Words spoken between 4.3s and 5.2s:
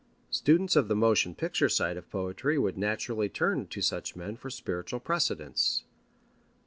for spiritual